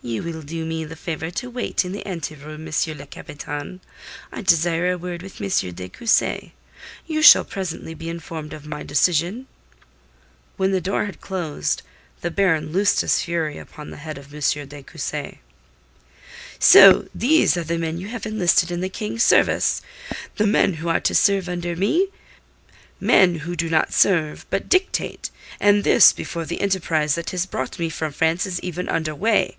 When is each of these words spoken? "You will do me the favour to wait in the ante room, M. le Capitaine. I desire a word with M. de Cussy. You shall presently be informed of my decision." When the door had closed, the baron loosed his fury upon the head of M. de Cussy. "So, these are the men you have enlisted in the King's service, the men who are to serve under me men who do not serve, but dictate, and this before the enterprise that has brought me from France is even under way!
"You 0.00 0.22
will 0.22 0.42
do 0.42 0.64
me 0.64 0.84
the 0.84 0.94
favour 0.94 1.32
to 1.32 1.50
wait 1.50 1.84
in 1.84 1.90
the 1.90 2.06
ante 2.06 2.36
room, 2.36 2.68
M. 2.68 2.74
le 2.96 3.04
Capitaine. 3.04 3.80
I 4.30 4.42
desire 4.42 4.92
a 4.92 4.96
word 4.96 5.22
with 5.22 5.40
M. 5.42 5.48
de 5.74 5.88
Cussy. 5.88 6.54
You 7.08 7.20
shall 7.20 7.42
presently 7.44 7.94
be 7.94 8.08
informed 8.08 8.52
of 8.52 8.64
my 8.64 8.84
decision." 8.84 9.48
When 10.56 10.70
the 10.70 10.80
door 10.80 11.06
had 11.06 11.20
closed, 11.20 11.82
the 12.20 12.30
baron 12.30 12.70
loosed 12.70 13.00
his 13.00 13.22
fury 13.22 13.58
upon 13.58 13.90
the 13.90 13.96
head 13.96 14.18
of 14.18 14.32
M. 14.32 14.68
de 14.68 14.84
Cussy. 14.84 15.40
"So, 16.60 17.08
these 17.12 17.56
are 17.56 17.64
the 17.64 17.76
men 17.76 17.98
you 17.98 18.06
have 18.06 18.24
enlisted 18.24 18.70
in 18.70 18.80
the 18.80 18.88
King's 18.88 19.24
service, 19.24 19.82
the 20.36 20.46
men 20.46 20.74
who 20.74 20.88
are 20.88 21.00
to 21.00 21.14
serve 21.14 21.48
under 21.48 21.74
me 21.74 22.06
men 23.00 23.40
who 23.40 23.56
do 23.56 23.68
not 23.68 23.92
serve, 23.92 24.46
but 24.48 24.68
dictate, 24.68 25.30
and 25.58 25.82
this 25.82 26.12
before 26.12 26.44
the 26.44 26.60
enterprise 26.60 27.16
that 27.16 27.30
has 27.30 27.46
brought 27.46 27.80
me 27.80 27.90
from 27.90 28.12
France 28.12 28.46
is 28.46 28.60
even 28.60 28.88
under 28.88 29.12
way! 29.12 29.56